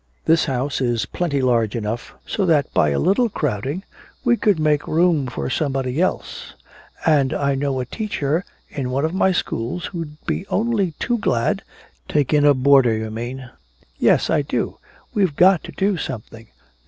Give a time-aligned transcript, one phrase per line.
[0.25, 3.83] This house is plenty large enough so that by a little crowding
[4.23, 6.55] we could make room for somebody else.
[7.05, 11.61] And I know a teacher in one of my schools who'd be only too glad"
[12.09, 13.51] "Take a boarder, you mean?"
[13.99, 14.79] "Yes, I do!
[15.13, 16.47] We've got to do something!"